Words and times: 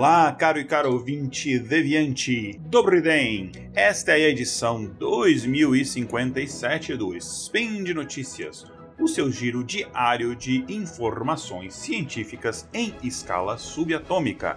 Olá, 0.00 0.32
caro 0.32 0.58
e 0.58 0.64
caro 0.64 0.94
ouvinte 0.94 1.58
deviante, 1.58 2.58
Dobriden! 2.58 3.52
Esta 3.74 4.12
é 4.12 4.24
a 4.24 4.28
edição 4.30 4.86
2057 4.98 6.96
do 6.96 7.14
Spin 7.18 7.84
de 7.84 7.92
Notícias, 7.92 8.64
o 8.98 9.06
seu 9.06 9.30
giro 9.30 9.62
diário 9.62 10.34
de 10.34 10.64
informações 10.70 11.74
científicas 11.74 12.66
em 12.72 12.94
escala 13.02 13.58
subatômica. 13.58 14.56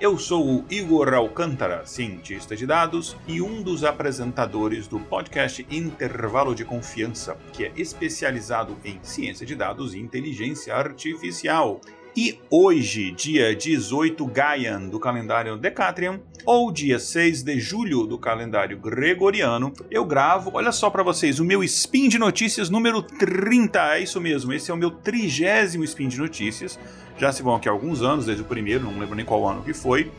Eu 0.00 0.16
sou 0.16 0.58
o 0.58 0.64
Igor 0.70 1.12
Alcântara, 1.12 1.84
cientista 1.84 2.54
de 2.54 2.64
dados 2.64 3.16
e 3.26 3.42
um 3.42 3.64
dos 3.64 3.82
apresentadores 3.82 4.86
do 4.86 5.00
podcast 5.00 5.66
Intervalo 5.72 6.54
de 6.54 6.64
Confiança, 6.64 7.36
que 7.52 7.64
é 7.64 7.72
especializado 7.76 8.76
em 8.84 9.00
ciência 9.02 9.44
de 9.44 9.56
dados 9.56 9.92
e 9.92 9.98
inteligência 9.98 10.72
artificial. 10.72 11.80
E 12.16 12.38
hoje, 12.48 13.10
dia 13.10 13.56
18 13.56 14.24
Gaian 14.26 14.82
do 14.82 15.00
calendário 15.00 15.56
Decatrian, 15.56 16.20
ou 16.46 16.70
dia 16.70 16.96
6 16.96 17.42
de 17.42 17.58
julho 17.58 18.06
do 18.06 18.16
calendário 18.16 18.78
Gregoriano, 18.78 19.72
eu 19.90 20.04
gravo, 20.04 20.52
olha 20.54 20.70
só 20.70 20.88
para 20.90 21.02
vocês, 21.02 21.40
o 21.40 21.44
meu 21.44 21.64
Spin 21.64 22.08
de 22.08 22.16
Notícias 22.16 22.70
número 22.70 23.02
30. 23.02 23.96
É 23.96 24.00
isso 24.00 24.20
mesmo, 24.20 24.52
esse 24.52 24.70
é 24.70 24.74
o 24.74 24.76
meu 24.76 24.92
trigésimo 24.92 25.82
Spin 25.82 26.06
de 26.06 26.16
Notícias. 26.16 26.78
Já 27.18 27.32
se 27.32 27.42
vão 27.42 27.56
aqui 27.56 27.68
alguns 27.68 28.00
anos, 28.00 28.26
desde 28.26 28.44
o 28.44 28.46
primeiro, 28.46 28.84
não 28.84 28.96
lembro 28.96 29.16
nem 29.16 29.26
qual 29.26 29.48
ano 29.48 29.64
que 29.64 29.74
foi. 29.74 30.12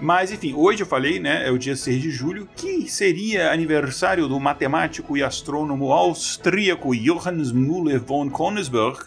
Mas 0.00 0.32
enfim, 0.32 0.52
hoje 0.52 0.82
eu 0.82 0.86
falei, 0.86 1.20
né, 1.20 1.46
é 1.46 1.50
o 1.52 1.58
dia 1.58 1.76
6 1.76 2.02
de 2.02 2.10
julho, 2.10 2.48
que 2.56 2.90
seria 2.90 3.52
aniversário 3.52 4.26
do 4.26 4.40
matemático 4.40 5.16
e 5.16 5.22
astrônomo 5.22 5.92
austríaco 5.92 6.92
Johannes 6.92 7.52
Müller 7.52 8.02
von 8.02 8.28
Königsberg, 8.28 9.04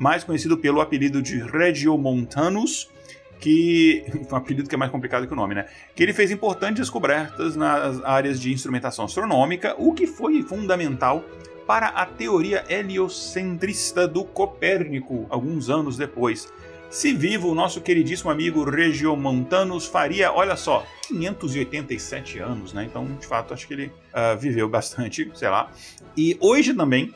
mais 0.00 0.24
conhecido 0.24 0.56
pelo 0.56 0.80
apelido 0.80 1.20
de 1.20 1.36
Regiomontanus, 1.42 2.88
que 3.38 4.02
um 4.32 4.34
apelido 4.34 4.66
que 4.66 4.74
é 4.74 4.78
mais 4.78 4.90
complicado 4.90 5.26
que 5.26 5.32
o 5.34 5.36
nome, 5.36 5.54
né? 5.54 5.66
Que 5.94 6.02
ele 6.02 6.14
fez 6.14 6.30
importantes 6.30 6.80
descobertas 6.80 7.54
nas 7.54 8.02
áreas 8.02 8.40
de 8.40 8.50
instrumentação 8.50 9.04
astronômica, 9.04 9.74
o 9.76 9.92
que 9.92 10.06
foi 10.06 10.42
fundamental 10.42 11.22
para 11.66 11.88
a 11.88 12.06
teoria 12.06 12.64
heliocentrista 12.66 14.08
do 14.08 14.24
Copérnico, 14.24 15.26
alguns 15.28 15.68
anos 15.68 15.98
depois. 15.98 16.50
Se 16.88 17.12
vivo, 17.12 17.50
o 17.50 17.54
nosso 17.54 17.82
queridíssimo 17.82 18.30
amigo 18.30 18.64
Regiomontanus 18.64 19.86
faria, 19.86 20.32
olha 20.32 20.56
só, 20.56 20.84
587 21.08 22.38
anos, 22.38 22.72
né? 22.72 22.84
Então, 22.84 23.04
de 23.20 23.26
fato, 23.26 23.52
acho 23.52 23.68
que 23.68 23.74
ele 23.74 23.86
uh, 23.86 24.36
viveu 24.38 24.66
bastante, 24.66 25.30
sei 25.34 25.50
lá. 25.50 25.70
E 26.16 26.38
hoje 26.40 26.72
também 26.72 27.12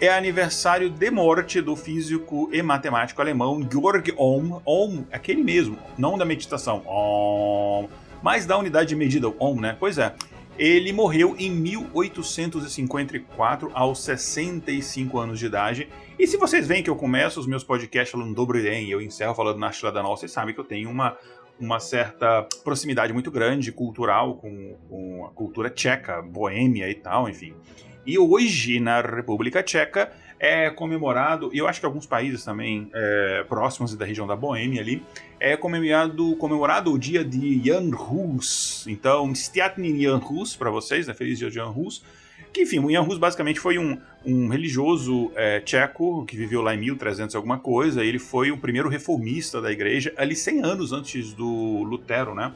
é 0.00 0.08
aniversário 0.08 0.88
de 0.90 1.10
morte 1.10 1.60
do 1.60 1.74
físico 1.74 2.48
e 2.52 2.62
matemático 2.62 3.20
alemão 3.20 3.66
Georg 3.70 4.14
Ohm. 4.16 4.60
Ohm, 4.64 5.04
aquele 5.10 5.42
mesmo, 5.42 5.76
não 5.96 6.18
da 6.18 6.24
meditação, 6.24 6.82
Ohm, 6.86 7.88
mas 8.22 8.46
da 8.46 8.56
unidade 8.58 8.90
de 8.90 8.96
medida, 8.96 9.26
Ohm, 9.38 9.60
né? 9.60 9.76
Pois 9.78 9.98
é. 9.98 10.14
Ele 10.58 10.90
morreu 10.90 11.36
em 11.38 11.50
1854, 11.50 13.70
aos 13.74 14.02
65 14.02 15.18
anos 15.18 15.38
de 15.38 15.44
idade. 15.44 15.86
E 16.18 16.26
se 16.26 16.38
vocês 16.38 16.66
veem 16.66 16.82
que 16.82 16.88
eu 16.88 16.96
começo 16.96 17.38
os 17.38 17.46
meus 17.46 17.62
podcasts 17.62 18.10
falando 18.10 18.34
dobro 18.34 18.58
e 18.58 18.90
eu 18.90 19.02
encerro 19.02 19.34
falando 19.34 19.58
na 19.58 19.70
Chila 19.70 19.92
da 19.92 20.02
Nossa, 20.02 20.20
vocês 20.20 20.32
sabem 20.32 20.54
que 20.54 20.60
eu 20.60 20.64
tenho 20.64 20.88
uma, 20.88 21.14
uma 21.60 21.78
certa 21.78 22.48
proximidade 22.64 23.12
muito 23.12 23.30
grande 23.30 23.70
cultural 23.70 24.36
com, 24.36 24.78
com 24.88 25.26
a 25.26 25.30
cultura 25.30 25.68
tcheca, 25.68 26.22
boêmia 26.22 26.88
e 26.88 26.94
tal, 26.94 27.28
enfim. 27.28 27.52
E 28.06 28.18
hoje, 28.18 28.78
na 28.78 29.00
República 29.00 29.62
Tcheca, 29.62 30.12
é 30.38 30.70
comemorado, 30.70 31.50
e 31.52 31.58
eu 31.58 31.66
acho 31.66 31.80
que 31.80 31.86
alguns 31.86 32.06
países 32.06 32.44
também 32.44 32.88
é, 32.94 33.44
próximos 33.48 33.94
da 33.96 34.04
região 34.04 34.26
da 34.26 34.36
Boêmia 34.36 34.80
ali, 34.80 35.02
é 35.40 35.56
comemorado, 35.56 36.36
comemorado 36.36 36.92
o 36.92 36.98
dia 36.98 37.24
de 37.24 37.60
Jan 37.64 37.90
Hus. 37.96 38.86
Então, 38.86 39.34
Stiatny 39.34 40.02
Jan 40.02 40.18
Hus 40.18 40.54
para 40.54 40.70
vocês, 40.70 41.06
né? 41.06 41.14
Feliz 41.14 41.38
dia 41.38 41.48
de 41.48 41.56
Jan 41.56 41.70
Hus. 41.70 42.04
Que, 42.52 42.62
enfim, 42.62 42.78
o 42.78 42.90
Jan 42.90 43.02
Hus 43.02 43.18
basicamente 43.18 43.58
foi 43.58 43.78
um, 43.78 43.98
um 44.24 44.48
religioso 44.48 45.32
é, 45.34 45.60
tcheco 45.60 46.24
que 46.26 46.36
viveu 46.36 46.62
lá 46.62 46.74
em 46.74 46.78
1300 46.78 47.34
alguma 47.34 47.58
coisa. 47.58 48.04
Ele 48.04 48.18
foi 48.18 48.50
o 48.50 48.58
primeiro 48.58 48.88
reformista 48.88 49.60
da 49.60 49.72
igreja, 49.72 50.12
ali 50.16 50.36
100 50.36 50.62
anos 50.62 50.92
antes 50.92 51.32
do 51.32 51.82
Lutero, 51.82 52.34
né? 52.34 52.52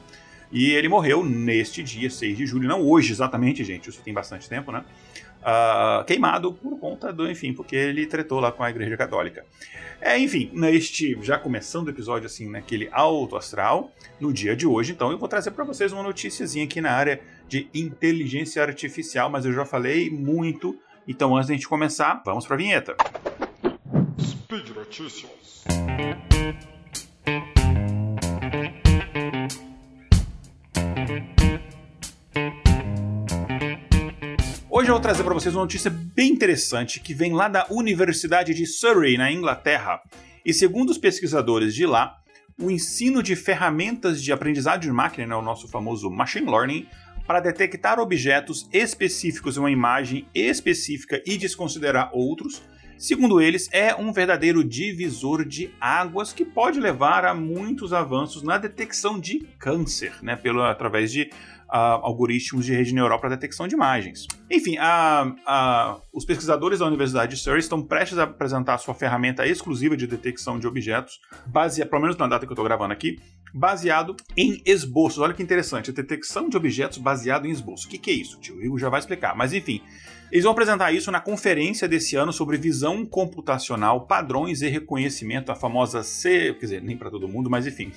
E 0.51 0.71
ele 0.71 0.89
morreu 0.89 1.23
neste 1.23 1.81
dia, 1.81 2.09
6 2.09 2.37
de 2.37 2.45
julho, 2.45 2.67
não 2.67 2.81
hoje 2.81 3.11
exatamente, 3.11 3.63
gente, 3.63 3.89
isso 3.89 4.01
tem 4.01 4.13
bastante 4.13 4.49
tempo, 4.49 4.71
né? 4.71 4.83
uh, 5.41 6.03
queimado 6.05 6.53
por 6.53 6.79
conta 6.79 7.11
do, 7.11 7.29
enfim, 7.29 7.53
porque 7.53 7.75
ele 7.75 8.05
tretou 8.05 8.39
lá 8.39 8.51
com 8.51 8.63
a 8.63 8.69
Igreja 8.69 8.95
Católica. 8.95 9.45
É, 9.99 10.17
enfim, 10.17 10.49
neste, 10.53 11.17
já 11.21 11.37
começando 11.37 11.87
o 11.87 11.89
episódio 11.89 12.25
assim, 12.25 12.49
naquele 12.49 12.89
alto 12.91 13.35
astral, 13.35 13.91
no 14.19 14.33
dia 14.33 14.55
de 14.55 14.65
hoje, 14.65 14.93
então 14.93 15.11
eu 15.11 15.17
vou 15.17 15.27
trazer 15.27 15.51
para 15.51 15.63
vocês 15.63 15.91
uma 15.91 16.03
noticiazinha 16.03 16.65
aqui 16.65 16.81
na 16.81 16.91
área 16.91 17.21
de 17.47 17.69
inteligência 17.73 18.63
artificial, 18.63 19.29
mas 19.29 19.45
eu 19.45 19.53
já 19.53 19.65
falei 19.65 20.09
muito, 20.09 20.77
então 21.07 21.35
antes 21.35 21.47
de 21.47 21.53
a 21.53 21.55
gente 21.55 21.67
começar, 21.67 22.21
vamos 22.25 22.45
para 22.47 22.55
a 22.55 22.57
vinheta. 22.57 22.95
Speed 24.19 24.69
Notícias. 24.69 25.63
Hoje 34.69 34.89
eu 34.89 34.93
vou 34.93 35.01
trazer 35.01 35.23
para 35.23 35.33
vocês 35.33 35.53
uma 35.53 35.63
notícia 35.63 35.91
bem 35.91 36.31
interessante 36.31 36.99
que 36.99 37.13
vem 37.13 37.33
lá 37.33 37.47
da 37.47 37.67
Universidade 37.69 38.53
de 38.53 38.65
Surrey, 38.65 39.17
na 39.17 39.31
Inglaterra. 39.31 40.01
E 40.45 40.53
segundo 40.53 40.89
os 40.89 40.97
pesquisadores 40.97 41.75
de 41.75 41.85
lá, 41.85 42.17
o 42.59 42.71
ensino 42.71 43.21
de 43.21 43.35
ferramentas 43.35 44.23
de 44.23 44.31
aprendizado 44.31 44.81
de 44.81 44.91
máquina, 44.91 45.27
né, 45.27 45.35
o 45.35 45.41
nosso 45.41 45.67
famoso 45.67 46.09
machine 46.09 46.49
learning, 46.49 46.87
para 47.27 47.39
detectar 47.39 47.99
objetos 47.99 48.67
específicos 48.71 49.57
em 49.57 49.59
uma 49.59 49.71
imagem 49.71 50.25
específica 50.33 51.21
e 51.25 51.37
desconsiderar 51.37 52.09
outros, 52.13 52.61
segundo 53.01 53.41
eles, 53.41 53.67
é 53.73 53.95
um 53.95 54.13
verdadeiro 54.13 54.63
divisor 54.63 55.43
de 55.43 55.71
águas 55.81 56.31
que 56.31 56.45
pode 56.45 56.79
levar 56.79 57.25
a 57.25 57.33
muitos 57.33 57.93
avanços 57.93 58.43
na 58.43 58.59
detecção 58.59 59.19
de 59.19 59.39
câncer, 59.57 60.13
né, 60.21 60.35
pelo, 60.35 60.61
através 60.61 61.11
de 61.11 61.31
algoritmos 61.71 62.65
de 62.65 62.73
rede 62.73 62.93
neural 62.93 63.19
para 63.19 63.29
detecção 63.29 63.67
de 63.67 63.75
imagens. 63.75 64.27
Enfim, 64.49 64.75
os 66.11 66.25
pesquisadores 66.25 66.79
da 66.79 66.85
Universidade 66.85 67.35
de 67.35 67.41
Surrey 67.41 67.59
estão 67.59 67.81
prestes 67.81 68.17
a 68.17 68.23
apresentar 68.23 68.77
sua 68.77 68.93
ferramenta 68.93 69.47
exclusiva 69.47 69.95
de 69.95 70.05
detecção 70.05 70.59
de 70.59 70.67
objetos, 70.67 71.19
baseada, 71.45 71.89
pelo 71.89 72.01
menos 72.01 72.17
na 72.17 72.27
data 72.27 72.45
que 72.45 72.51
eu 72.51 72.55
estou 72.55 72.65
gravando 72.65 72.91
aqui, 72.91 73.17
baseado 73.53 74.15
em 74.35 74.61
esboços. 74.65 75.19
Olha 75.19 75.33
que 75.33 75.43
interessante, 75.43 75.89
a 75.89 75.93
detecção 75.93 76.49
de 76.49 76.57
objetos 76.57 76.97
baseado 76.97 77.45
em 77.45 77.51
esboços. 77.51 77.85
O 77.85 77.89
que, 77.89 77.97
que 77.97 78.11
é 78.11 78.13
isso? 78.13 78.37
O 78.37 78.39
tio 78.41 78.61
Igor 78.61 78.77
já 78.77 78.89
vai 78.89 78.99
explicar. 78.99 79.35
Mas 79.35 79.53
enfim, 79.53 79.81
eles 80.31 80.43
vão 80.43 80.51
apresentar 80.51 80.91
isso 80.91 81.11
na 81.11 81.19
conferência 81.19 81.87
desse 81.87 82.15
ano 82.15 82.31
sobre 82.33 82.57
visão 82.57 83.05
computacional, 83.05 84.05
padrões 84.07 84.61
e 84.61 84.67
reconhecimento, 84.67 85.51
a 85.51 85.55
famosa 85.55 86.03
C, 86.03 86.53
quer 86.53 86.65
dizer, 86.65 86.81
nem 86.81 86.97
para 86.97 87.09
todo 87.09 87.27
mundo, 87.27 87.49
mas 87.49 87.67
enfim, 87.67 87.91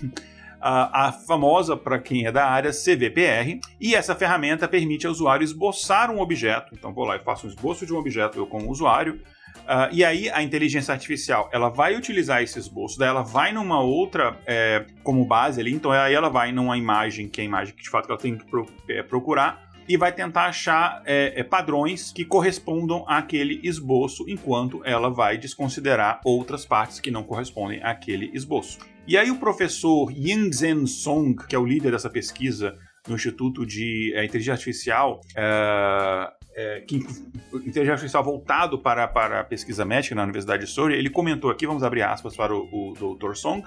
a, 0.67 1.09
a 1.09 1.13
famosa, 1.13 1.77
para 1.77 1.99
quem 1.99 2.27
é 2.27 2.33
da 2.33 2.47
área, 2.47 2.71
CVPR, 2.71 3.61
e 3.79 3.95
essa 3.95 4.15
ferramenta 4.15 4.67
permite 4.67 5.07
ao 5.07 5.13
usuário 5.13 5.45
esboçar 5.45 6.11
um 6.11 6.21
objeto. 6.21 6.75
Então 6.75 6.91
vou 6.91 7.05
lá 7.05 7.17
e 7.17 7.19
faço 7.19 7.47
um 7.47 7.51
esboço 7.51 7.85
de 7.85 7.93
um 7.93 7.99
objeto 7.99 8.39
eu 8.39 8.47
como 8.47 8.71
usuário, 8.71 9.21
Uh, 9.65 9.89
e 9.93 10.05
aí 10.05 10.29
a 10.29 10.43
inteligência 10.43 10.93
artificial 10.93 11.49
ela 11.51 11.71
vai 11.71 11.97
utilizar 11.97 12.43
esse 12.43 12.59
esboço, 12.59 12.99
daí 12.99 13.09
ela 13.09 13.23
vai 13.23 13.51
numa 13.51 13.81
outra 13.81 14.37
é, 14.45 14.85
como 15.03 15.25
base 15.25 15.59
ali, 15.59 15.73
então 15.73 15.91
aí 15.91 16.13
ela 16.13 16.29
vai 16.29 16.53
numa 16.53 16.77
imagem 16.77 17.29
que 17.29 17.41
é 17.41 17.45
a 17.45 17.47
imagem 17.47 17.75
que 17.75 17.83
de 17.83 17.89
fato 17.89 18.11
ela 18.11 18.19
tem 18.19 18.37
que 18.37 18.45
pro, 18.45 18.67
é, 18.91 19.03
procurar 19.03 19.65
e 19.89 19.97
vai 19.97 20.13
tentar 20.13 20.47
achar 20.47 21.03
é, 21.07 21.33
é, 21.37 21.43
padrões 21.43 22.13
que 22.13 22.27
correspondam 22.27 23.05
àquele 23.09 23.61
esboço, 23.63 24.25
enquanto 24.29 24.83
ela 24.85 25.09
vai 25.09 25.39
desconsiderar 25.39 26.21
outras 26.25 26.67
partes 26.67 27.01
que 27.01 27.11
não 27.11 27.23
correspondem 27.23 27.83
àquele 27.83 28.31
esboço. 28.35 28.79
E 29.07 29.19
aí 29.19 29.31
o 29.31 29.37
professor 29.37 30.11
Yingzhen 30.11 30.87
Song, 30.87 31.37
que 31.47 31.55
é 31.55 31.59
o 31.59 31.65
líder 31.65 31.93
dessa 31.93 32.09
pesquisa 32.09 32.75
no 33.07 33.15
Instituto 33.15 33.67
de 33.67 34.13
é, 34.15 34.25
Inteligência 34.25 34.55
Artificial, 34.55 35.21
é, 35.37 36.33
é, 36.57 36.81
que, 36.81 36.97
inteligência 36.97 37.93
artificial 37.93 38.25
voltado 38.25 38.79
para, 38.79 39.07
para 39.07 39.41
a 39.41 39.45
pesquisa 39.45 39.85
médica 39.85 40.15
na 40.15 40.23
Universidade 40.23 40.65
de 40.65 40.71
Surrey, 40.71 40.99
ele 40.99 41.11
comentou 41.11 41.51
aqui, 41.51 41.67
vamos 41.67 41.83
abrir 41.83 42.03
aspas 42.03 42.35
para 42.35 42.55
o, 42.55 42.93
o 42.93 43.17
Dr. 43.17 43.35
Song, 43.35 43.63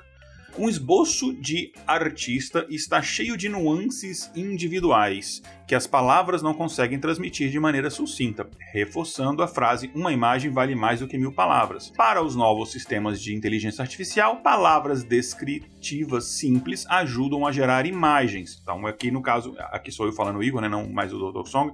um 0.58 0.70
esboço 0.70 1.34
de 1.34 1.72
artista 1.86 2.66
está 2.70 3.02
cheio 3.02 3.36
de 3.36 3.50
nuances 3.50 4.32
individuais 4.36 5.42
que 5.68 5.76
as 5.76 5.86
palavras 5.86 6.42
não 6.42 6.54
conseguem 6.54 7.00
transmitir 7.00 7.52
de 7.52 7.60
maneira 7.60 7.90
sucinta, 7.90 8.50
reforçando 8.72 9.44
a 9.44 9.48
frase 9.48 9.92
uma 9.94 10.14
imagem 10.14 10.50
vale 10.50 10.76
mais 10.76 11.00
do 11.00 11.08
que 11.08 11.18
mil 11.18 11.32
palavras. 11.32 11.90
Para 11.90 12.24
os 12.24 12.36
novos 12.36 12.72
sistemas 12.72 13.22
de 13.22 13.36
inteligência 13.36 13.82
artificial, 13.82 14.38
palavras 14.38 15.04
descritivas 15.04 16.26
simples 16.26 16.86
ajudam 16.88 17.46
a 17.46 17.52
gerar 17.52 17.86
imagens. 17.86 18.60
Então, 18.62 18.88
aqui 18.88 19.12
no 19.12 19.22
caso, 19.22 19.56
aqui 19.72 19.92
sou 19.92 20.06
eu 20.06 20.14
falando 20.14 20.42
Igor, 20.42 20.62
né, 20.62 20.70
não 20.70 20.90
mais 20.90 21.14
o 21.14 21.32
Dr. 21.32 21.48
Song. 21.48 21.74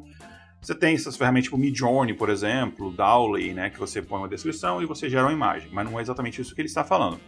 Você 0.59 0.73
tem 0.73 0.95
essas 0.95 1.15
ferramentas 1.15 1.45
tipo 1.45 1.57
Midjourney, 1.57 2.13
por 2.13 2.29
exemplo, 2.29 2.91
Dowley, 2.91 3.53
né, 3.53 3.69
que 3.69 3.77
você 3.77 4.01
põe 4.01 4.19
uma 4.19 4.29
descrição 4.29 4.81
e 4.81 4.85
você 4.85 5.09
gera 5.09 5.25
uma 5.25 5.33
imagem, 5.33 5.69
mas 5.71 5.85
não 5.85 5.99
é 5.99 6.01
exatamente 6.01 6.41
isso 6.41 6.55
que 6.55 6.61
ele 6.61 6.67
está 6.67 6.83
falando. 6.83 7.19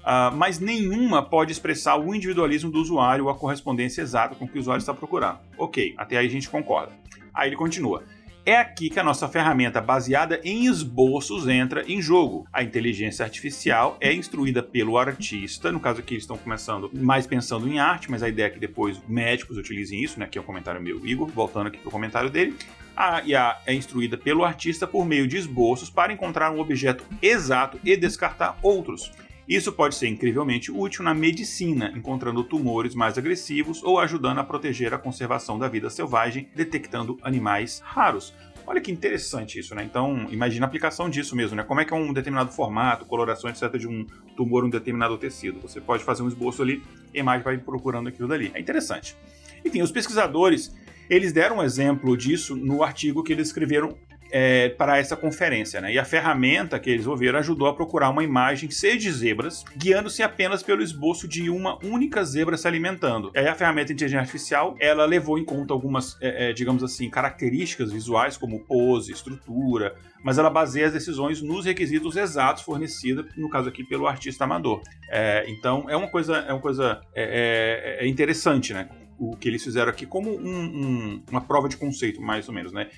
Uh, 0.00 0.34
mas 0.34 0.58
nenhuma 0.58 1.22
pode 1.22 1.52
expressar 1.52 1.96
o 1.96 2.14
individualismo 2.14 2.70
do 2.70 2.80
usuário 2.80 3.24
ou 3.24 3.30
a 3.30 3.34
correspondência 3.34 4.02
exata 4.02 4.34
com 4.34 4.46
o 4.46 4.48
que 4.48 4.56
o 4.56 4.60
usuário 4.60 4.80
está 4.80 4.94
procurando. 4.94 5.38
Ok, 5.58 5.94
até 5.96 6.16
aí 6.16 6.26
a 6.26 6.30
gente 6.30 6.48
concorda. 6.48 6.92
Aí 7.34 7.48
ele 7.48 7.56
continua. 7.56 8.02
É 8.44 8.56
aqui 8.56 8.88
que 8.88 8.98
a 8.98 9.04
nossa 9.04 9.28
ferramenta 9.28 9.82
baseada 9.82 10.40
em 10.42 10.64
esboços 10.64 11.46
entra 11.46 11.84
em 11.86 12.00
jogo. 12.00 12.46
A 12.50 12.62
inteligência 12.62 13.22
artificial 13.22 13.98
é 14.00 14.12
instruída 14.14 14.62
pelo 14.62 14.96
artista, 14.96 15.70
no 15.70 15.78
caso 15.78 16.00
aqui 16.00 16.14
eles 16.14 16.24
estão 16.24 16.38
começando 16.38 16.90
mais 16.94 17.26
pensando 17.26 17.68
em 17.68 17.78
arte, 17.78 18.10
mas 18.10 18.22
a 18.22 18.28
ideia 18.28 18.46
é 18.46 18.50
que 18.50 18.58
depois 18.58 19.00
médicos 19.06 19.58
utilizem 19.58 20.02
isso, 20.02 20.18
né? 20.18 20.24
Aqui 20.24 20.38
é 20.38 20.40
um 20.40 20.44
comentário 20.44 20.80
meu, 20.80 21.06
Igor, 21.06 21.28
voltando 21.28 21.66
aqui 21.66 21.78
para 21.78 21.88
o 21.88 21.92
comentário 21.92 22.30
dele. 22.30 22.56
A 22.96 23.22
IA 23.22 23.58
é 23.66 23.74
instruída 23.74 24.16
pelo 24.16 24.42
artista 24.42 24.86
por 24.86 25.04
meio 25.04 25.28
de 25.28 25.36
esboços 25.36 25.90
para 25.90 26.12
encontrar 26.12 26.50
um 26.50 26.60
objeto 26.60 27.04
exato 27.20 27.78
e 27.84 27.94
descartar 27.94 28.58
outros. 28.62 29.12
Isso 29.50 29.72
pode 29.72 29.96
ser 29.96 30.06
incrivelmente 30.06 30.70
útil 30.70 31.02
na 31.02 31.12
medicina, 31.12 31.92
encontrando 31.96 32.44
tumores 32.44 32.94
mais 32.94 33.18
agressivos 33.18 33.82
ou 33.82 33.98
ajudando 33.98 34.38
a 34.38 34.44
proteger 34.44 34.94
a 34.94 34.98
conservação 34.98 35.58
da 35.58 35.66
vida 35.66 35.90
selvagem, 35.90 36.48
detectando 36.54 37.18
animais 37.20 37.82
raros. 37.84 38.32
Olha 38.64 38.80
que 38.80 38.92
interessante 38.92 39.58
isso, 39.58 39.74
né? 39.74 39.82
Então, 39.82 40.28
imagina 40.30 40.66
a 40.66 40.68
aplicação 40.68 41.10
disso 41.10 41.34
mesmo, 41.34 41.56
né? 41.56 41.64
Como 41.64 41.80
é 41.80 41.84
que 41.84 41.92
é 41.92 41.96
um 41.96 42.12
determinado 42.12 42.52
formato, 42.52 43.04
coloração, 43.04 43.50
etc., 43.50 43.76
de 43.76 43.88
um 43.88 44.06
tumor, 44.36 44.64
um 44.64 44.70
determinado 44.70 45.18
tecido. 45.18 45.60
Você 45.62 45.80
pode 45.80 46.04
fazer 46.04 46.22
um 46.22 46.28
esboço 46.28 46.62
ali, 46.62 46.80
a 47.12 47.18
imagem 47.18 47.42
vai 47.42 47.58
procurando 47.58 48.08
aquilo 48.08 48.28
dali. 48.28 48.52
É 48.54 48.60
interessante. 48.60 49.16
Enfim, 49.64 49.82
os 49.82 49.90
pesquisadores, 49.90 50.72
eles 51.08 51.32
deram 51.32 51.56
um 51.56 51.62
exemplo 51.64 52.16
disso 52.16 52.54
no 52.54 52.84
artigo 52.84 53.24
que 53.24 53.32
eles 53.32 53.48
escreveram 53.48 53.98
é, 54.30 54.68
para 54.70 54.98
essa 54.98 55.16
conferência. 55.16 55.80
Né? 55.80 55.94
E 55.94 55.98
a 55.98 56.04
ferramenta 56.04 56.78
que 56.78 56.90
eles 56.90 57.06
ouviram 57.06 57.38
ajudou 57.38 57.68
a 57.68 57.74
procurar 57.74 58.10
uma 58.10 58.22
imagem 58.22 58.70
cheia 58.70 58.96
de 58.96 59.10
zebras, 59.10 59.64
guiando-se 59.76 60.22
apenas 60.22 60.62
pelo 60.62 60.82
esboço 60.82 61.26
de 61.26 61.50
uma 61.50 61.78
única 61.84 62.24
zebra 62.24 62.56
se 62.56 62.66
alimentando. 62.66 63.30
Aí 63.34 63.46
a 63.46 63.54
ferramenta 63.54 63.88
de 63.88 63.94
inteligência 63.94 64.20
artificial 64.20 64.76
ela 64.78 65.04
levou 65.04 65.38
em 65.38 65.44
conta 65.44 65.72
algumas, 65.72 66.16
é, 66.20 66.50
é, 66.50 66.52
digamos 66.52 66.82
assim, 66.82 67.08
características 67.08 67.92
visuais 67.92 68.36
como 68.36 68.60
pose, 68.60 69.12
estrutura, 69.12 69.94
mas 70.22 70.38
ela 70.38 70.50
baseia 70.50 70.86
as 70.86 70.92
decisões 70.92 71.42
nos 71.42 71.64
requisitos 71.64 72.16
exatos 72.16 72.62
fornecidos, 72.62 73.26
no 73.36 73.48
caso 73.48 73.68
aqui 73.68 73.84
pelo 73.84 74.06
artista 74.06 74.44
amador. 74.44 74.82
É, 75.10 75.44
então 75.48 75.88
é 75.88 75.96
uma 75.96 76.08
coisa, 76.08 76.38
é 76.38 76.52
uma 76.52 76.60
coisa 76.60 77.00
é, 77.14 77.98
é, 78.00 78.04
é 78.04 78.08
interessante, 78.08 78.72
né? 78.72 78.88
O 79.18 79.36
que 79.36 79.48
eles 79.48 79.62
fizeram 79.62 79.90
aqui 79.90 80.06
como 80.06 80.30
um, 80.30 80.60
um, 80.62 81.22
uma 81.30 81.42
prova 81.42 81.68
de 81.68 81.76
conceito, 81.76 82.22
mais 82.22 82.48
ou 82.48 82.54
menos, 82.54 82.72
né? 82.72 82.88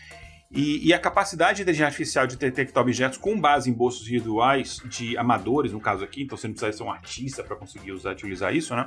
E, 0.54 0.86
e, 0.86 0.92
a 0.92 0.98
capacidade 0.98 1.56
de 1.56 1.62
inteligência 1.62 1.86
artificial 1.86 2.26
de 2.26 2.36
detectar 2.36 2.82
objetos 2.82 3.16
com 3.16 3.40
base 3.40 3.70
em 3.70 3.72
bolsos 3.72 4.02
individuais 4.02 4.82
de 4.84 5.16
amadores, 5.16 5.72
no 5.72 5.80
caso 5.80 6.04
aqui, 6.04 6.22
então 6.22 6.36
você 6.36 6.46
não 6.46 6.54
precisa 6.54 6.76
ser 6.76 6.82
um 6.82 6.90
artista 6.90 7.42
para 7.42 7.56
conseguir 7.56 7.92
usar, 7.92 8.12
utilizar 8.12 8.54
isso, 8.54 8.76
né? 8.76 8.86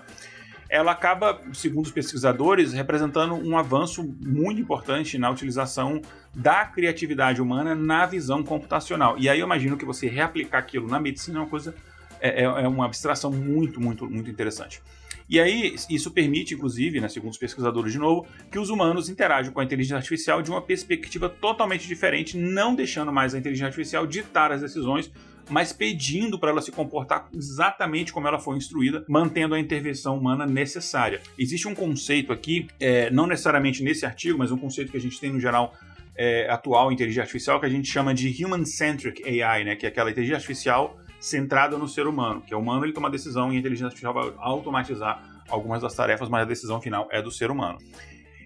Ela 0.69 0.91
acaba, 0.91 1.41
segundo 1.53 1.85
os 1.85 1.91
pesquisadores, 1.91 2.73
representando 2.73 3.33
um 3.33 3.57
avanço 3.57 4.03
muito 4.23 4.61
importante 4.61 5.17
na 5.17 5.29
utilização 5.29 6.01
da 6.35 6.65
criatividade 6.65 7.41
humana 7.41 7.73
na 7.73 8.05
visão 8.05 8.43
computacional. 8.43 9.15
E 9.17 9.27
aí 9.27 9.39
eu 9.39 9.45
imagino 9.45 9.77
que 9.77 9.85
você 9.85 10.07
reaplicar 10.07 10.61
aquilo 10.61 10.87
na 10.87 10.99
medicina 10.99 11.39
é 11.39 11.41
uma 11.41 11.49
coisa, 11.49 11.73
é, 12.19 12.41
é, 12.41 12.43
é 12.43 12.67
uma 12.67 12.85
abstração 12.85 13.31
muito, 13.31 13.79
muito, 13.79 14.09
muito 14.09 14.29
interessante. 14.29 14.81
E 15.27 15.39
aí, 15.39 15.75
isso 15.89 16.11
permite, 16.11 16.53
inclusive, 16.53 17.01
né, 17.01 17.07
segundo 17.07 17.31
os 17.31 17.37
pesquisadores 17.37 17.91
de 17.91 17.97
novo, 17.97 18.27
que 18.51 18.59
os 18.59 18.69
humanos 18.69 19.09
interajam 19.09 19.51
com 19.51 19.59
a 19.59 19.63
inteligência 19.63 19.97
artificial 19.97 20.41
de 20.41 20.51
uma 20.51 20.61
perspectiva 20.61 21.27
totalmente 21.27 21.87
diferente, 21.87 22.37
não 22.37 22.75
deixando 22.75 23.11
mais 23.11 23.33
a 23.33 23.39
inteligência 23.39 23.67
artificial 23.67 24.05
ditar 24.05 24.51
as 24.51 24.61
decisões, 24.61 25.11
mas 25.49 25.73
pedindo 25.73 26.39
para 26.39 26.51
ela 26.51 26.61
se 26.61 26.71
comportar 26.71 27.27
exatamente 27.33 28.13
como 28.13 28.27
ela 28.27 28.39
foi 28.39 28.57
instruída, 28.57 29.03
mantendo 29.07 29.55
a 29.55 29.59
intervenção 29.59 30.17
humana 30.17 30.45
necessária. 30.45 31.21
Existe 31.37 31.67
um 31.67 31.75
conceito 31.75 32.31
aqui, 32.31 32.67
é, 32.79 33.09
não 33.09 33.27
necessariamente 33.27 33.83
nesse 33.83 34.05
artigo, 34.05 34.37
mas 34.37 34.51
um 34.51 34.57
conceito 34.57 34.91
que 34.91 34.97
a 34.97 35.01
gente 35.01 35.19
tem 35.19 35.31
no 35.31 35.39
geral 35.39 35.73
é, 36.15 36.49
atual 36.49 36.91
em 36.91 36.95
inteligência 36.95 37.23
artificial 37.23 37.59
que 37.59 37.65
a 37.65 37.69
gente 37.69 37.89
chama 37.89 38.13
de 38.13 38.43
human-centric 38.43 39.41
AI, 39.41 39.63
né, 39.63 39.75
que 39.75 39.85
é 39.85 39.89
aquela 39.89 40.09
inteligência 40.09 40.37
artificial 40.37 40.97
centrada 41.25 41.77
no 41.77 41.87
ser 41.87 42.05
humano, 42.05 42.41
que 42.41 42.53
é 42.53 42.57
o 42.57 42.59
humano 42.59 42.85
ele 42.85 42.93
toma 42.93 43.09
decisão 43.09 43.51
e 43.51 43.55
a 43.55 43.59
inteligência 43.59 43.87
artificial 43.87 44.13
vai 44.13 44.31
automatizar 44.37 45.43
algumas 45.49 45.81
das 45.81 45.95
tarefas, 45.95 46.29
mas 46.29 46.43
a 46.43 46.45
decisão 46.45 46.79
final 46.79 47.07
é 47.11 47.21
do 47.21 47.31
ser 47.31 47.49
humano. 47.49 47.79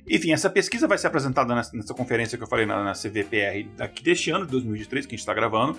Enfim, 0.09 0.31
essa 0.31 0.49
pesquisa 0.49 0.87
vai 0.87 0.97
ser 0.97 1.07
apresentada 1.07 1.53
nessa, 1.53 1.75
nessa 1.75 1.93
conferência 1.93 2.37
que 2.37 2.43
eu 2.43 2.47
falei 2.47 2.65
na, 2.65 2.83
na 2.83 2.93
CVPR 2.93 3.69
aqui 3.79 4.01
deste 4.01 4.31
ano, 4.31 4.45
de 4.45 4.51
2023, 4.53 5.05
que 5.05 5.13
a 5.13 5.15
gente 5.15 5.19
está 5.19 5.33
gravando, 5.33 5.77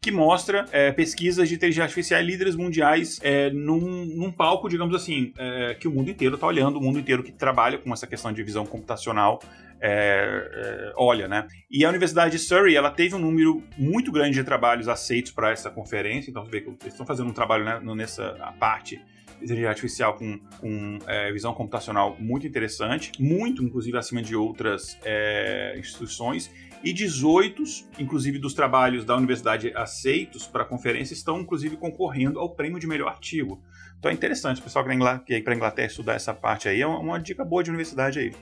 que 0.00 0.10
mostra 0.10 0.64
é, 0.72 0.90
pesquisas 0.90 1.48
de 1.48 1.54
inteligência 1.54 1.84
artificial 1.84 2.20
líderes 2.22 2.56
mundiais 2.56 3.20
é, 3.22 3.50
num, 3.50 4.06
num, 4.06 4.32
palco, 4.32 4.68
digamos 4.68 4.94
assim, 4.94 5.32
é, 5.36 5.76
que 5.78 5.86
o 5.86 5.90
mundo 5.90 6.10
inteiro 6.10 6.36
está 6.36 6.46
olhando, 6.46 6.78
o 6.78 6.82
mundo 6.82 6.98
inteiro 6.98 7.22
que 7.22 7.30
trabalha 7.30 7.78
com 7.78 7.92
essa 7.92 8.06
questão 8.06 8.32
de 8.32 8.42
visão 8.42 8.64
computacional 8.64 9.38
é, 9.80 10.90
é, 10.90 10.92
olha, 10.96 11.28
né? 11.28 11.46
E 11.70 11.84
a 11.84 11.88
Universidade 11.88 12.32
de 12.32 12.38
Surrey, 12.38 12.74
ela 12.74 12.90
teve 12.90 13.14
um 13.14 13.18
número 13.18 13.62
muito 13.76 14.10
grande 14.10 14.34
de 14.34 14.44
trabalhos 14.44 14.88
aceitos 14.88 15.32
para 15.32 15.50
essa 15.50 15.70
conferência, 15.70 16.30
então 16.30 16.44
você 16.44 16.50
vê 16.50 16.60
que 16.60 16.68
eles 16.68 16.86
estão 16.86 17.06
fazendo 17.06 17.28
um 17.28 17.32
trabalho 17.32 17.64
né, 17.64 17.80
nessa 17.94 18.32
parte 18.58 18.96
de 18.96 19.44
inteligência 19.44 19.68
artificial 19.68 20.14
com, 20.14 20.38
com 20.60 20.98
é, 21.06 21.32
visão 21.32 21.54
computacional 21.54 22.16
muito 22.18 22.46
interessante, 22.46 23.12
muito, 23.20 23.62
inclusive, 23.62 23.96
acima 23.96 24.20
de 24.20 24.34
outras 24.34 24.98
é, 25.04 25.76
instituições, 25.78 26.50
e 26.82 26.92
18, 26.92 27.62
inclusive, 27.98 28.38
dos 28.38 28.54
trabalhos 28.54 29.04
da 29.04 29.16
universidade 29.16 29.72
aceitos 29.74 30.46
para 30.46 30.62
a 30.62 30.66
conferência 30.66 31.12
estão, 31.12 31.40
inclusive, 31.40 31.76
concorrendo 31.76 32.38
ao 32.38 32.50
prêmio 32.54 32.78
de 32.78 32.86
melhor 32.86 33.08
artigo. 33.08 33.60
Então 33.98 34.10
é 34.10 34.14
interessante, 34.14 34.60
o 34.60 34.64
pessoal 34.64 34.84
que 35.24 35.34
ir 35.34 35.42
para 35.42 35.52
a 35.52 35.56
Inglaterra 35.56 35.88
estudar 35.88 36.14
essa 36.14 36.32
parte 36.32 36.68
aí, 36.68 36.80
é 36.80 36.86
uma 36.86 37.18
dica 37.18 37.44
boa 37.44 37.64
de 37.64 37.70
universidade 37.70 38.18
aí. 38.20 38.32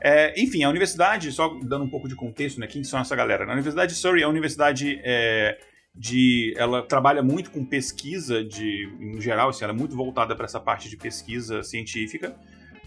É, 0.00 0.40
enfim, 0.40 0.62
a 0.62 0.68
universidade, 0.68 1.32
só 1.32 1.48
dando 1.62 1.84
um 1.84 1.88
pouco 1.88 2.08
de 2.08 2.14
contexto, 2.14 2.60
né? 2.60 2.66
Quem 2.66 2.84
são 2.84 3.00
essa 3.00 3.16
galera? 3.16 3.44
Na 3.44 3.52
Universidade 3.52 3.92
de 3.92 3.98
Surrey 3.98 4.22
é 4.22 4.26
uma 4.26 4.30
universidade 4.30 5.00
é, 5.02 5.58
de. 5.94 6.54
Ela 6.56 6.82
trabalha 6.82 7.22
muito 7.22 7.50
com 7.50 7.64
pesquisa 7.64 8.44
de. 8.44 8.88
Em 9.00 9.20
geral, 9.20 9.48
assim, 9.48 9.64
ela 9.64 9.72
é 9.72 9.76
muito 9.76 9.96
voltada 9.96 10.36
para 10.36 10.44
essa 10.44 10.60
parte 10.60 10.88
de 10.88 10.96
pesquisa 10.96 11.62
científica. 11.62 12.36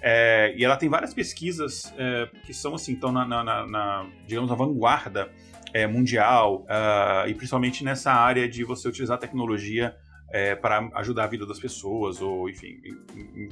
É, 0.02 0.54
e 0.58 0.66
ela 0.66 0.78
tem 0.78 0.90
várias 0.90 1.14
pesquisas 1.14 1.94
é, 1.98 2.28
que 2.46 2.54
são 2.54 2.74
assim, 2.74 2.94
estão 2.94 3.12
na, 3.12 3.26
na, 3.26 3.44
na, 3.44 4.08
digamos, 4.26 4.50
na 4.50 4.56
vanguarda 4.56 5.30
é, 5.74 5.88
mundial, 5.88 6.66
uh, 6.66 7.30
e 7.30 7.34
principalmente 7.34 7.84
nessa 7.84 8.12
área 8.12 8.48
de 8.48 8.64
você 8.64 8.88
utilizar 8.88 9.18
tecnologia 9.18 9.96
é, 10.32 10.56
para 10.56 10.90
ajudar 10.96 11.26
a 11.26 11.28
vida 11.28 11.46
das 11.46 11.60
pessoas, 11.60 12.22
ou 12.22 12.50
enfim. 12.50 12.80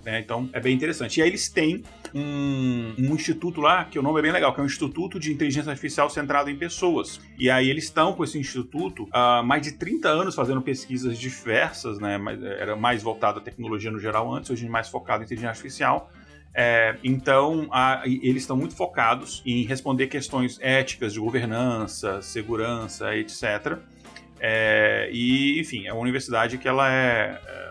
Né? 0.04 0.20
Então 0.20 0.50
é 0.54 0.60
bem 0.60 0.74
interessante. 0.74 1.20
E 1.20 1.24
aí 1.24 1.30
eles 1.30 1.50
têm 1.50 1.84
um, 2.14 2.94
um, 2.98 3.14
instituto 3.14 3.60
lá, 3.62 3.86
que 3.86 4.00
o 4.00 4.02
nome 4.02 4.20
é 4.20 4.22
bem 4.22 4.32
legal, 4.32 4.54
que 4.54 4.60
é 4.60 4.64
um 4.64 4.66
Instituto 4.66 5.20
de 5.20 5.32
Inteligência 5.32 5.70
Artificial 5.70 6.10
centrado 6.10 6.50
em 6.50 6.56
pessoas. 6.56 7.20
E 7.38 7.50
aí 7.50 7.70
eles 7.70 7.86
estão 7.86 8.14
com 8.14 8.24
esse 8.24 8.38
instituto 8.38 9.08
há 9.12 9.44
mais 9.44 9.62
de 9.62 9.74
30 9.74 10.08
anos 10.08 10.36
fazendo 10.36 10.62
pesquisas 10.62 11.18
diversas, 11.18 12.00
né? 12.00 12.20
Era 12.60 12.76
mais 12.76 13.04
voltado 13.04 13.40
à 13.40 13.42
tecnologia 13.42 13.92
no 13.92 14.00
geral 14.00 14.34
antes, 14.34 14.50
hoje 14.50 14.68
mais 14.68 14.88
focado 14.88 15.24
em 15.24 15.26
inteligência 15.26 15.50
artificial. 15.50 16.12
É, 16.54 16.98
então, 17.04 17.68
a, 17.72 18.02
eles 18.06 18.44
estão 18.44 18.58
muito 18.58 18.76
focados 18.76 19.42
em 19.46 19.64
responder 19.64 20.08
questões 20.08 20.58
éticas 20.60 21.14
de 21.14 21.20
governança, 21.20 22.22
segurança, 22.22 23.16
etc. 23.16 23.78
É, 24.40 25.10
e, 25.12 25.60
enfim, 25.60 25.88
é 25.88 25.94
uma 25.94 26.02
universidade 26.02 26.58
que 26.58 26.68
ela 26.68 26.92
é, 26.92 27.40
é 27.46 27.70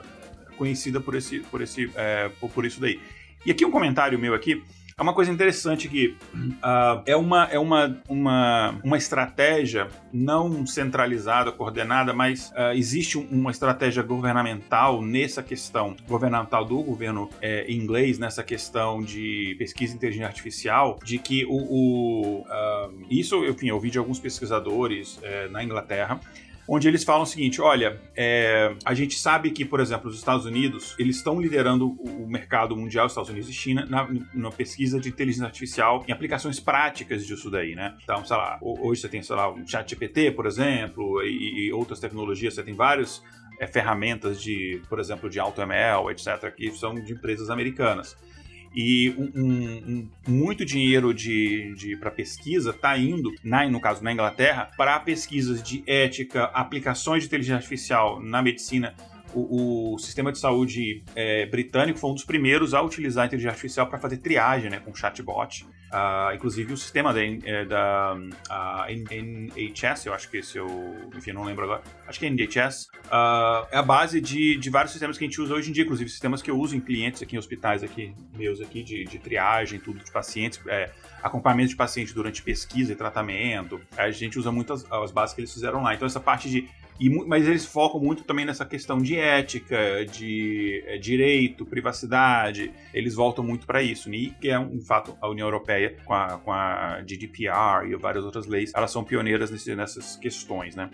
conhecida 0.56 1.00
por, 1.00 1.14
esse, 1.14 1.40
por, 1.40 1.62
esse, 1.62 1.90
é, 1.94 2.30
por, 2.40 2.64
isso 2.64 2.80
daí. 2.80 3.00
E 3.46 3.50
aqui 3.50 3.64
um 3.64 3.70
comentário 3.70 4.18
meu 4.18 4.34
aqui, 4.34 4.62
é 4.98 5.02
uma 5.02 5.14
coisa 5.14 5.30
interessante 5.30 5.88
que 5.88 6.16
uh, 6.34 7.02
é, 7.06 7.16
uma, 7.16 7.44
é 7.44 7.58
uma, 7.58 8.02
uma, 8.08 8.80
uma 8.82 8.98
estratégia 8.98 9.86
não 10.12 10.66
centralizada, 10.66 11.52
coordenada, 11.52 12.12
mas 12.12 12.50
uh, 12.50 12.74
existe 12.74 13.16
um, 13.16 13.24
uma 13.30 13.52
estratégia 13.52 14.02
governamental 14.02 15.00
nessa 15.00 15.40
questão, 15.40 15.94
governamental 16.08 16.64
do 16.64 16.82
governo 16.82 17.30
é, 17.40 17.70
inglês, 17.70 18.18
nessa 18.18 18.42
questão 18.42 19.00
de 19.00 19.54
pesquisa 19.56 19.92
em 19.92 19.96
inteligência 19.96 20.26
artificial, 20.26 20.98
de 21.04 21.16
que 21.18 21.44
o. 21.46 21.54
o 21.54 22.40
uh, 22.40 23.06
isso, 23.08 23.44
enfim, 23.44 23.68
eu 23.68 23.76
ouvi 23.76 23.90
de 23.90 23.98
alguns 23.98 24.18
pesquisadores 24.18 25.20
é, 25.22 25.48
na 25.48 25.62
Inglaterra 25.62 26.20
onde 26.68 26.86
eles 26.86 27.02
falam 27.02 27.22
o 27.22 27.26
seguinte: 27.26 27.60
olha, 27.60 27.98
é, 28.14 28.76
a 28.84 28.92
gente 28.92 29.18
sabe 29.18 29.50
que, 29.50 29.64
por 29.64 29.80
exemplo, 29.80 30.10
os 30.10 30.16
Estados 30.16 30.44
Unidos 30.44 30.94
eles 30.98 31.16
estão 31.16 31.40
liderando 31.40 31.88
o 31.88 32.28
mercado 32.28 32.76
mundial, 32.76 33.06
Estados 33.06 33.30
Unidos 33.30 33.48
e 33.48 33.52
China, 33.52 33.86
na, 33.88 34.08
na, 34.34 34.50
pesquisa 34.50 35.00
de 35.00 35.08
inteligência 35.08 35.46
artificial 35.46 36.04
em 36.06 36.12
aplicações 36.12 36.60
práticas 36.60 37.26
disso 37.26 37.50
daí, 37.50 37.74
né? 37.74 37.96
Então, 38.02 38.24
sei 38.24 38.36
lá, 38.36 38.58
hoje 38.60 39.00
você 39.00 39.08
tem, 39.08 39.22
sei 39.22 39.34
lá, 39.34 39.50
o 39.50 39.66
ChatGPT, 39.66 40.32
por 40.32 40.46
exemplo, 40.46 41.22
e, 41.22 41.68
e 41.68 41.72
outras 41.72 41.98
tecnologias, 41.98 42.54
você 42.54 42.62
tem 42.62 42.74
várias 42.74 43.22
é, 43.58 43.66
ferramentas 43.66 44.42
de, 44.42 44.82
por 44.88 44.98
exemplo, 44.98 45.30
de 45.30 45.40
AutoML, 45.40 46.10
etc., 46.10 46.52
que 46.54 46.70
são 46.72 46.94
de 46.94 47.12
empresas 47.12 47.48
americanas 47.48 48.16
e 48.74 49.10
um, 49.10 49.32
um, 49.34 50.08
muito 50.26 50.64
dinheiro 50.64 51.12
de, 51.12 51.74
de 51.74 51.96
para 51.96 52.10
pesquisa 52.10 52.70
está 52.70 52.96
indo, 52.98 53.34
na, 53.42 53.68
no 53.68 53.80
caso 53.80 54.02
na 54.02 54.12
Inglaterra, 54.12 54.70
para 54.76 54.98
pesquisas 55.00 55.62
de 55.62 55.82
ética, 55.86 56.44
aplicações 56.46 57.22
de 57.22 57.28
inteligência 57.28 57.56
artificial 57.56 58.20
na 58.20 58.42
medicina 58.42 58.94
o, 59.34 59.94
o 59.94 59.98
sistema 59.98 60.32
de 60.32 60.38
saúde 60.38 61.02
é, 61.14 61.46
britânico 61.46 61.98
foi 61.98 62.10
um 62.10 62.14
dos 62.14 62.24
primeiros 62.24 62.74
a 62.74 62.82
utilizar 62.82 63.24
a 63.24 63.26
inteligência 63.26 63.50
artificial 63.50 63.86
para 63.86 63.98
fazer 63.98 64.18
triagem, 64.18 64.70
né, 64.70 64.80
com 64.80 64.94
chatbot. 64.94 65.66
Uh, 65.88 66.34
inclusive 66.34 66.72
o 66.72 66.76
sistema 66.76 67.14
da, 67.14 67.20
é, 67.24 67.64
da 67.64 68.14
NHS, 68.88 70.04
eu 70.04 70.12
acho 70.12 70.30
que 70.30 70.36
esse 70.36 70.58
eu, 70.58 70.68
enfim, 71.16 71.32
não 71.32 71.44
lembro 71.44 71.64
agora, 71.64 71.82
acho 72.06 72.18
que 72.18 72.26
é 72.26 72.28
NHS, 72.28 72.88
uh, 73.06 73.66
é 73.70 73.78
a 73.78 73.82
base 73.82 74.20
de, 74.20 74.56
de 74.56 74.68
vários 74.68 74.92
sistemas 74.92 75.16
que 75.16 75.24
a 75.24 75.26
gente 75.26 75.40
usa 75.40 75.54
hoje 75.54 75.70
em 75.70 75.72
dia, 75.72 75.84
inclusive 75.84 76.10
sistemas 76.10 76.42
que 76.42 76.50
eu 76.50 76.58
uso 76.58 76.76
em 76.76 76.80
clientes 76.80 77.22
aqui 77.22 77.36
em 77.36 77.38
hospitais 77.38 77.82
aqui, 77.82 78.14
meus 78.36 78.60
aqui, 78.60 78.82
de, 78.82 79.04
de 79.04 79.18
triagem, 79.18 79.80
tudo 79.80 79.98
de 80.04 80.12
pacientes, 80.12 80.60
é, 80.66 80.90
acompanhamento 81.22 81.70
de 81.70 81.76
paciente 81.76 82.12
durante 82.12 82.42
pesquisa 82.42 82.92
e 82.92 82.96
tratamento. 82.96 83.80
A 83.96 84.10
gente 84.10 84.38
usa 84.38 84.52
muito 84.52 84.74
as, 84.74 84.90
as 84.92 85.10
bases 85.10 85.34
que 85.34 85.40
eles 85.40 85.52
fizeram 85.52 85.82
lá. 85.82 85.94
Então 85.94 86.04
essa 86.04 86.20
parte 86.20 86.50
de 86.50 86.68
e, 87.00 87.08
mas 87.08 87.46
eles 87.46 87.64
focam 87.64 88.00
muito 88.00 88.24
também 88.24 88.44
nessa 88.44 88.64
questão 88.64 88.98
de 88.98 89.16
ética, 89.16 90.04
de 90.04 90.82
é, 90.86 90.98
direito, 90.98 91.64
privacidade. 91.64 92.72
Eles 92.92 93.14
voltam 93.14 93.44
muito 93.44 93.66
para 93.66 93.82
isso. 93.82 94.12
E 94.12 94.30
que 94.30 94.48
é 94.48 94.58
um 94.58 94.80
fato, 94.80 95.16
a 95.20 95.28
União 95.28 95.46
Europeia, 95.46 95.77
com 96.04 96.14
a, 96.14 96.38
com 96.38 96.52
a 96.52 97.00
GDPR 97.02 97.88
e 97.88 97.96
várias 97.96 98.24
outras 98.24 98.46
leis, 98.46 98.72
elas 98.74 98.90
são 98.90 99.04
pioneiras 99.04 99.50
nesse, 99.50 99.74
nessas 99.74 100.16
questões, 100.16 100.74
né? 100.74 100.90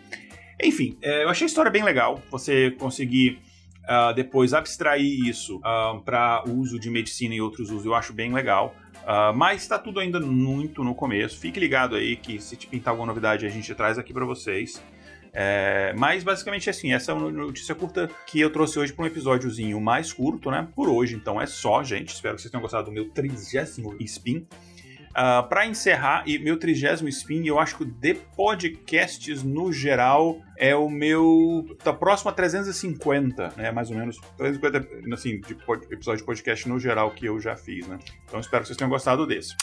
Enfim, 0.62 0.96
é, 1.02 1.24
eu 1.24 1.28
achei 1.28 1.46
a 1.46 1.48
história 1.48 1.70
bem 1.70 1.82
legal. 1.82 2.22
Você 2.30 2.70
conseguir 2.72 3.38
uh, 3.84 4.14
depois 4.14 4.54
abstrair 4.54 5.26
isso 5.26 5.56
uh, 5.58 5.64
ah, 5.64 6.02
para 6.04 6.44
uso 6.46 6.78
de 6.78 6.90
medicina 6.90 7.34
e 7.34 7.40
outros 7.40 7.70
usos, 7.70 7.84
eu 7.84 7.94
acho 7.94 8.12
bem 8.12 8.32
legal. 8.32 8.74
Uh, 9.02 9.36
mas 9.36 9.62
está 9.62 9.78
tudo 9.78 10.00
ainda 10.00 10.18
muito 10.20 10.82
no 10.82 10.94
começo. 10.94 11.38
Fique 11.38 11.60
ligado 11.60 11.94
aí 11.96 12.16
que 12.16 12.40
se 12.40 12.56
te 12.56 12.66
pintar 12.66 12.92
alguma 12.92 13.06
novidade 13.06 13.44
a 13.44 13.50
gente 13.50 13.74
traz 13.74 13.98
aqui 13.98 14.12
para 14.12 14.24
vocês. 14.24 14.80
É, 15.36 15.92
mas 15.98 16.22
basicamente 16.22 16.70
assim, 16.70 16.92
essa 16.92 17.10
é 17.10 17.14
uma 17.14 17.28
notícia 17.28 17.74
curta 17.74 18.08
que 18.24 18.38
eu 18.38 18.50
trouxe 18.50 18.78
hoje 18.78 18.92
para 18.92 19.02
um 19.02 19.06
episódiozinho 19.08 19.80
mais 19.80 20.12
curto, 20.12 20.48
né? 20.48 20.68
Por 20.76 20.88
hoje, 20.88 21.16
então 21.16 21.40
é 21.40 21.46
só, 21.46 21.82
gente. 21.82 22.14
Espero 22.14 22.36
que 22.36 22.42
vocês 22.42 22.52
tenham 22.52 22.62
gostado 22.62 22.84
do 22.84 22.92
meu 22.92 23.10
trigésimo 23.10 23.96
spin. 24.00 24.46
Uh, 25.14 25.38
ah, 25.38 25.42
para 25.44 25.64
encerrar, 25.64 26.24
e 26.26 26.38
meu 26.40 26.58
trigésimo 26.58 27.08
spin, 27.08 27.46
eu 27.46 27.60
acho 27.60 27.78
que 27.78 27.84
de 27.84 28.14
podcasts 28.14 29.44
no 29.44 29.72
geral 29.72 30.42
é 30.58 30.74
o 30.74 30.90
meu. 30.90 31.64
tá 31.84 31.92
próximo 31.92 32.30
a 32.30 32.34
350, 32.34 33.54
né? 33.56 33.70
Mais 33.70 33.90
ou 33.90 33.96
menos. 33.96 34.18
350, 34.36 35.14
assim, 35.14 35.40
de 35.40 35.52
episódio 35.92 36.18
de 36.18 36.24
podcast 36.24 36.68
no 36.68 36.80
geral 36.80 37.12
que 37.12 37.26
eu 37.26 37.38
já 37.38 37.54
fiz, 37.54 37.86
né? 37.86 37.98
Então 38.24 38.40
espero 38.40 38.62
que 38.62 38.68
vocês 38.68 38.76
tenham 38.76 38.90
gostado 38.90 39.24
desse. 39.24 39.54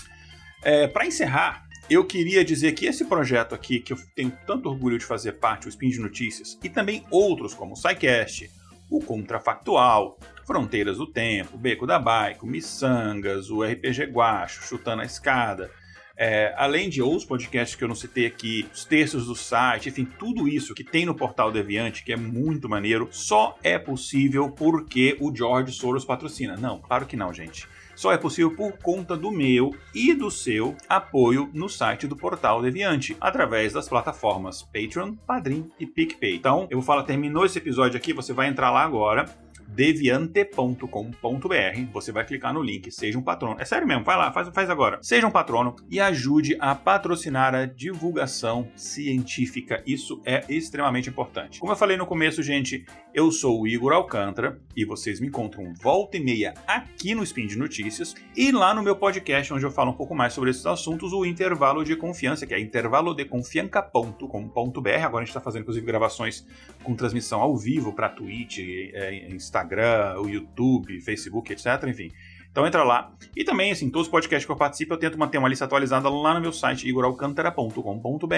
É, 0.64 0.88
para 0.88 1.06
encerrar, 1.06 1.68
eu 1.90 2.06
queria 2.06 2.46
dizer 2.46 2.72
que 2.72 2.86
esse 2.86 3.04
projeto 3.04 3.54
aqui, 3.54 3.82
que 3.82 3.92
eu 3.92 3.98
tenho 4.16 4.32
tanto 4.48 4.70
orgulho 4.70 4.98
de 4.98 5.04
fazer 5.04 5.34
parte, 5.34 5.68
o 5.68 5.70
Spin 5.70 5.90
de 5.90 6.00
Notícias, 6.00 6.58
e 6.64 6.70
também 6.70 7.04
outros 7.12 7.54
como 7.54 7.74
o 7.74 7.76
SciCast, 7.76 8.50
o 8.92 9.00
Contrafactual, 9.00 10.20
Fronteiras 10.46 10.98
do 10.98 11.08
Tempo, 11.08 11.58
Beco 11.58 11.88
da 11.88 11.98
Bike, 11.98 12.44
o 12.44 12.48
Missangas, 12.48 13.50
o 13.50 13.64
RPG 13.64 14.04
Guacho, 14.12 14.62
Chutando 14.62 15.02
a 15.02 15.06
Escada, 15.06 15.72
é, 16.18 16.54
além 16.58 16.90
de 16.90 17.02
outros 17.02 17.26
podcasts 17.26 17.76
que 17.76 17.84
eu 17.84 17.88
não 17.88 17.96
citei 17.96 18.28
aqui, 18.28 18.68
os 18.72 18.86
textos 18.86 19.26
do 19.26 19.36
site, 19.36 19.90
enfim, 19.90 20.06
tudo 20.06 20.48
isso 20.48 20.76
que 20.76 20.84
tem 20.84 21.06
no 21.06 21.16
portal 21.16 21.52
Deviante, 21.52 22.04
que 22.04 22.12
é 22.12 22.18
muito 22.18 22.70
maneiro, 22.70 23.08
só 23.12 23.58
é 23.64 23.80
possível 23.80 24.52
porque 24.52 25.18
o 25.20 25.34
George 25.36 25.72
Soros 25.72 26.06
patrocina. 26.06 26.58
Não, 26.58 26.80
claro 26.80 27.06
que 27.06 27.16
não, 27.16 27.34
gente 27.34 27.68
só 27.96 28.12
é 28.12 28.18
possível 28.18 28.56
por 28.56 28.74
conta 28.78 29.16
do 29.16 29.32
meu 29.32 29.76
e 29.94 30.14
do 30.14 30.30
seu 30.32 30.76
apoio 30.88 31.50
no 31.54 31.70
site 31.70 32.08
do 32.08 32.16
Portal 32.16 32.62
Deviante, 32.62 33.16
através 33.20 33.74
das 33.74 33.88
plataformas 33.88 34.64
Patreon, 34.64 35.16
Padrim 35.28 35.70
e 35.80 35.86
PicPay. 35.86 36.36
Então, 36.36 36.68
eu 36.70 36.78
vou 36.78 36.86
falar, 36.86 37.04
terminou 37.04 37.46
esse 37.46 37.58
episódio 37.58 37.98
aqui, 37.98 38.14
você 38.14 38.34
vai 38.34 38.48
entrar 38.48 38.72
lá 38.72 38.84
agora 38.84 39.26
deviante.com.br. 39.74 41.92
Você 41.94 42.12
vai 42.12 42.26
clicar 42.26 42.54
no 42.54 42.62
link, 42.62 42.92
seja 42.92 43.18
um 43.18 43.22
patrono. 43.22 43.60
É 43.60 43.66
sério 43.66 43.88
mesmo, 43.88 44.04
vai 44.04 44.18
lá, 44.18 44.32
faz, 44.32 44.50
faz 44.50 44.70
agora. 44.70 45.00
Seja 45.02 45.26
um 45.26 45.32
patrono 45.32 45.76
e 45.90 46.00
ajude 46.00 46.58
a 46.60 46.76
patrocinar 46.76 47.56
a 47.56 47.66
divulgação 47.66 48.68
científica. 48.76 49.82
Isso 49.86 50.22
é 50.26 50.44
extremamente 50.50 51.10
importante. 51.10 51.60
Como 51.60 51.72
eu 51.72 51.78
falei 51.78 51.98
no 51.98 52.06
começo, 52.06 52.44
gente, 52.44 52.86
eu 53.14 53.32
sou 53.32 53.62
o 53.62 53.68
Igor 53.68 53.94
Alcântara 53.94 54.60
e 54.76 54.84
vocês 54.84 55.20
me 55.20 55.28
encontram 55.28 55.74
volta 55.82 56.18
e 56.18 56.20
meia 56.20 56.54
aqui 56.68 57.16
no 57.16 57.24
Spin 57.24 57.48
de 57.48 57.58
Notícias 57.58 58.14
e 58.36 58.52
lá 58.52 58.74
no 58.74 58.84
meu 58.84 58.96
podcast, 58.96 59.54
onde 59.54 59.66
eu 59.66 59.72
falo 59.72 59.92
um 59.92 59.96
pouco 59.96 60.14
mais 60.14 60.34
sobre 60.34 60.50
esses 60.50 60.66
assuntos, 60.66 61.14
o 61.14 61.26
Intervalo 61.26 61.84
de 61.84 61.96
Confiança, 61.96 62.46
que 62.46 62.54
é 62.54 62.60
intervalodeconfianca.com.br. 62.60 64.90
Agora 65.04 65.24
a 65.24 65.26
gente 65.26 65.30
está 65.30 65.42
fazendo, 65.42 65.62
inclusive, 65.62 65.86
gravações 65.86 66.46
com 66.84 66.96
transmissão 66.96 67.42
ao 67.42 67.56
vivo 67.56 67.94
para 67.94 68.10
Twitch, 68.10 68.60
é, 68.60 69.28
Instagram 69.30 69.61
Instagram, 69.62 70.20
o 70.20 70.28
YouTube, 70.28 71.00
Facebook, 71.02 71.52
etc. 71.52 71.66
Enfim. 71.88 72.12
Então 72.52 72.68
entra 72.68 72.84
lá. 72.84 73.12
E 73.36 73.46
também, 73.46 73.72
assim, 73.72 73.90
todos 73.90 74.08
os 74.08 74.12
podcasts 74.12 74.46
que 74.46 74.52
eu 74.52 74.58
participo, 74.58 74.94
eu 74.94 74.98
tento 74.98 75.18
manter 75.18 75.38
uma 75.38 75.48
lista 75.48 75.64
atualizada 75.64 76.10
lá 76.10 76.34
no 76.34 76.42
meu 76.42 76.52
site, 76.52 76.88
igoralcantara.com.br. 76.88 78.36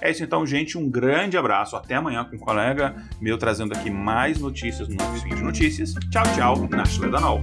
É 0.00 0.10
isso 0.10 0.24
então, 0.24 0.46
gente. 0.46 0.78
Um 0.78 0.88
grande 0.88 1.36
abraço. 1.36 1.76
Até 1.76 1.96
amanhã 1.96 2.24
com 2.24 2.36
um 2.36 2.38
colega 2.38 2.96
meu 3.20 3.36
trazendo 3.36 3.74
aqui 3.74 3.90
mais 3.90 4.38
notícias 4.38 4.88
no 4.88 4.94
nosso 4.94 5.28
de 5.28 5.42
notícias. 5.42 5.94
Tchau, 6.10 6.24
tchau. 6.34 6.68
Nashle 6.70 7.10
Danol. 7.10 7.42